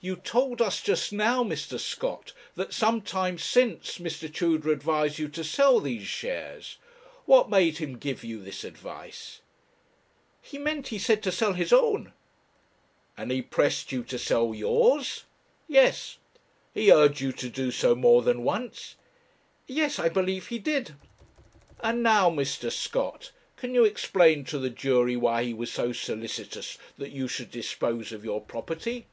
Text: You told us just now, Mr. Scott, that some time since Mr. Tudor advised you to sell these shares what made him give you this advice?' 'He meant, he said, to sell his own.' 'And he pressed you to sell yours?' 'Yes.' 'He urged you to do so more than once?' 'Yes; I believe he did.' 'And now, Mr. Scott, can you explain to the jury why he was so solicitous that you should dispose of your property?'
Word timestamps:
You 0.00 0.16
told 0.16 0.60
us 0.60 0.82
just 0.82 1.10
now, 1.10 1.42
Mr. 1.42 1.80
Scott, 1.80 2.32
that 2.54 2.74
some 2.74 3.00
time 3.00 3.38
since 3.38 3.96
Mr. 3.96 4.30
Tudor 4.32 4.70
advised 4.70 5.18
you 5.18 5.28
to 5.28 5.42
sell 5.44 5.80
these 5.80 6.06
shares 6.06 6.76
what 7.24 7.48
made 7.48 7.78
him 7.78 7.96
give 7.96 8.22
you 8.22 8.42
this 8.42 8.62
advice?' 8.62 9.40
'He 10.42 10.58
meant, 10.58 10.88
he 10.88 10.98
said, 10.98 11.22
to 11.22 11.32
sell 11.32 11.54
his 11.54 11.72
own.' 11.72 12.12
'And 13.16 13.30
he 13.30 13.40
pressed 13.40 13.90
you 13.90 14.02
to 14.04 14.18
sell 14.18 14.52
yours?' 14.54 15.24
'Yes.' 15.66 16.18
'He 16.74 16.92
urged 16.92 17.20
you 17.20 17.32
to 17.32 17.48
do 17.48 17.70
so 17.70 17.94
more 17.94 18.22
than 18.22 18.42
once?' 18.44 18.96
'Yes; 19.66 19.98
I 19.98 20.08
believe 20.10 20.48
he 20.48 20.58
did.' 20.58 20.94
'And 21.80 22.02
now, 22.02 22.30
Mr. 22.30 22.70
Scott, 22.70 23.30
can 23.56 23.74
you 23.74 23.84
explain 23.84 24.44
to 24.46 24.58
the 24.58 24.70
jury 24.70 25.16
why 25.16 25.44
he 25.44 25.54
was 25.54 25.72
so 25.72 25.92
solicitous 25.92 26.76
that 26.98 27.12
you 27.12 27.28
should 27.28 27.50
dispose 27.52 28.12
of 28.12 28.24
your 28.24 28.40
property?' 28.42 29.06